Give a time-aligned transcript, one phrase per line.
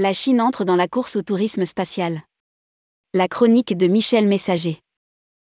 [0.00, 2.22] La Chine entre dans la course au tourisme spatial.
[3.14, 4.78] La chronique de Michel Messager.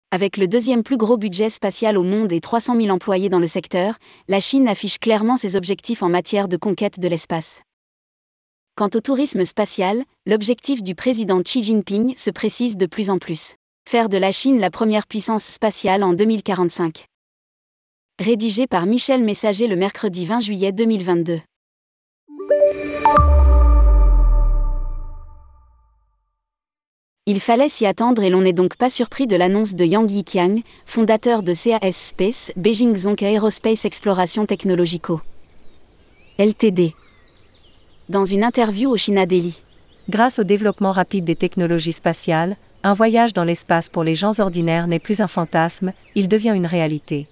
[0.09, 3.45] Avec le deuxième plus gros budget spatial au monde et 300 000 employés dans le
[3.45, 7.62] secteur, la Chine affiche clairement ses objectifs en matière de conquête de l'espace.
[8.75, 13.53] Quant au tourisme spatial, l'objectif du président Xi Jinping se précise de plus en plus.
[13.88, 17.05] Faire de la Chine la première puissance spatiale en 2045.
[18.17, 21.41] Rédigé par Michel Messager le mercredi 20 juillet 2022.
[27.27, 30.62] Il fallait s'y attendre et l'on n'est donc pas surpris de l'annonce de Yang Yiqiang,
[30.88, 35.21] fondateur de CAS Space, Beijing Zhong Aerospace Exploration Technologico.
[36.39, 36.95] LTD.
[38.09, 39.62] Dans une interview au China Daily.
[40.09, 44.88] Grâce au développement rapide des technologies spatiales, un voyage dans l'espace pour les gens ordinaires
[44.88, 47.27] n'est plus un fantasme, il devient une réalité.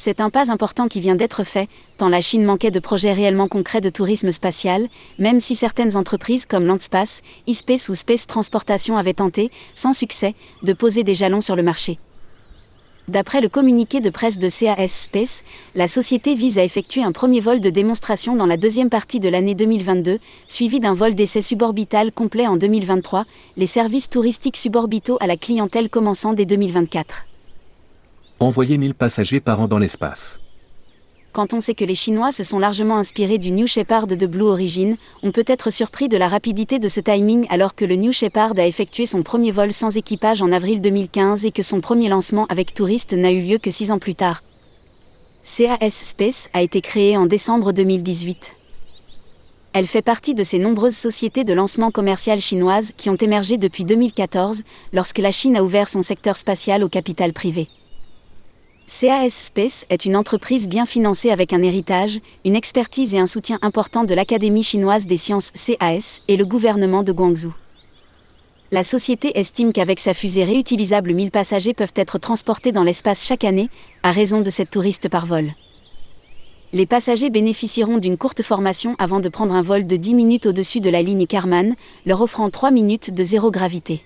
[0.00, 3.48] C'est un pas important qui vient d'être fait, tant la Chine manquait de projets réellement
[3.48, 4.86] concrets de tourisme spatial,
[5.18, 10.72] même si certaines entreprises comme Landspace, eSpace ou Space Transportation avaient tenté, sans succès, de
[10.72, 11.98] poser des jalons sur le marché.
[13.08, 15.42] D'après le communiqué de presse de CAS Space,
[15.74, 19.28] la société vise à effectuer un premier vol de démonstration dans la deuxième partie de
[19.28, 23.24] l'année 2022, suivi d'un vol d'essai suborbital complet en 2023,
[23.56, 27.24] les services touristiques suborbitaux à la clientèle commençant dès 2024
[28.40, 30.40] envoyer 1000 passagers par an dans l'espace.
[31.32, 34.46] Quand on sait que les Chinois se sont largement inspirés du New Shepard de Blue
[34.46, 38.12] Origin, on peut être surpris de la rapidité de ce timing alors que le New
[38.12, 42.08] Shepard a effectué son premier vol sans équipage en avril 2015 et que son premier
[42.08, 44.42] lancement avec touristes n'a eu lieu que six ans plus tard.
[45.44, 48.54] CAS Space a été créée en décembre 2018.
[49.74, 53.84] Elle fait partie de ces nombreuses sociétés de lancement commercial chinoises qui ont émergé depuis
[53.84, 57.68] 2014, lorsque la Chine a ouvert son secteur spatial au capital privé.
[58.88, 63.58] CAS Space est une entreprise bien financée avec un héritage, une expertise et un soutien
[63.60, 67.52] important de l'Académie chinoise des sciences CAS et le gouvernement de Guangzhou.
[68.72, 73.44] La société estime qu'avec sa fusée réutilisable 1000 passagers peuvent être transportés dans l'espace chaque
[73.44, 73.68] année,
[74.02, 75.52] à raison de 7 touristes par vol.
[76.72, 80.80] Les passagers bénéficieront d'une courte formation avant de prendre un vol de 10 minutes au-dessus
[80.80, 81.74] de la ligne Karman,
[82.06, 84.02] leur offrant 3 minutes de zéro gravité.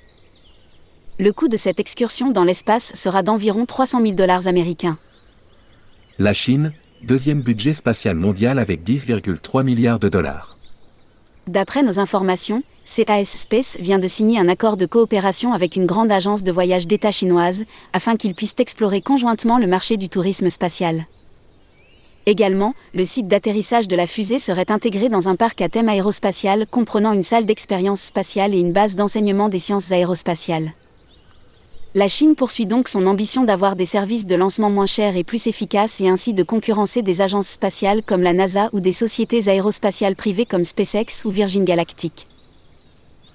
[1.22, 4.99] Le coût de cette excursion dans l'espace sera d'environ 300 000 dollars américains.
[6.19, 6.72] La Chine,
[7.05, 10.59] deuxième budget spatial mondial avec 10,3 milliards de dollars.
[11.47, 16.11] D'après nos informations, CAS Space vient de signer un accord de coopération avec une grande
[16.11, 21.06] agence de voyage d'État chinoise, afin qu'ils puissent explorer conjointement le marché du tourisme spatial.
[22.27, 26.66] Également, le site d'atterrissage de la fusée serait intégré dans un parc à thème aérospatial
[26.66, 30.72] comprenant une salle d'expérience spatiale et une base d'enseignement des sciences aérospatiales.
[31.94, 35.47] La Chine poursuit donc son ambition d'avoir des services de lancement moins chers et plus
[35.47, 40.16] efficaces et ainsi de concurrencer des agences spatiales comme la NASA ou des sociétés aérospatiales
[40.16, 42.26] privées comme SpaceX ou Virgin Galactic.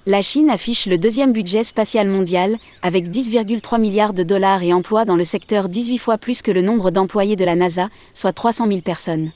[0.07, 5.05] La Chine affiche le deuxième budget spatial mondial, avec 10,3 milliards de dollars et emploie
[5.05, 8.65] dans le secteur 18 fois plus que le nombre d'employés de la NASA, soit 300
[8.69, 9.33] 000 personnes.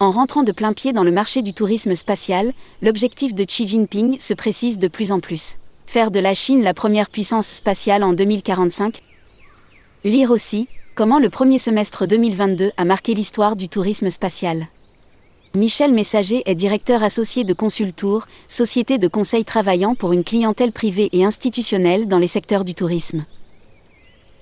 [0.00, 4.18] En rentrant de plein pied dans le marché du tourisme spatial, l'objectif de Xi Jinping
[4.18, 5.58] se précise de plus en plus.
[5.90, 9.00] Faire de la Chine la première puissance spatiale en 2045
[10.04, 14.66] Lire aussi, comment le premier semestre 2022 a marqué l'histoire du tourisme spatial.
[15.54, 21.08] Michel Messager est directeur associé de Consultour, société de conseil travaillant pour une clientèle privée
[21.12, 23.24] et institutionnelle dans les secteurs du tourisme.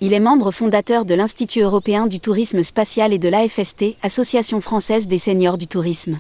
[0.00, 5.06] Il est membre fondateur de l'Institut européen du tourisme spatial et de l'AFST, Association française
[5.06, 6.18] des seniors du tourisme.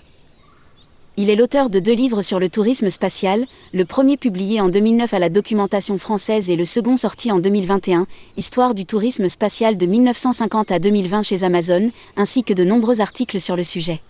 [1.18, 5.14] Il est l'auteur de deux livres sur le tourisme spatial, le premier publié en 2009
[5.14, 8.06] à la documentation française et le second sorti en 2021,
[8.36, 13.40] Histoire du tourisme spatial de 1950 à 2020 chez Amazon, ainsi que de nombreux articles
[13.40, 14.00] sur le sujet.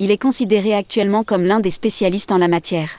[0.00, 2.90] Il est considéré actuellement comme l'un des spécialistes en la matière.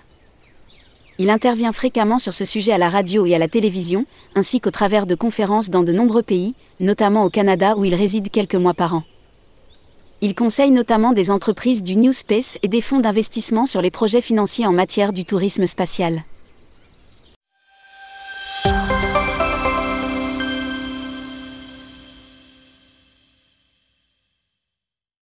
[1.20, 4.72] Il intervient fréquemment sur ce sujet à la radio et à la télévision, ainsi qu'au
[4.72, 8.74] travers de conférences dans de nombreux pays, notamment au Canada où il réside quelques mois
[8.74, 9.04] par an.
[10.22, 14.22] Il conseille notamment des entreprises du New Space et des fonds d'investissement sur les projets
[14.22, 16.24] financiers en matière du tourisme spatial.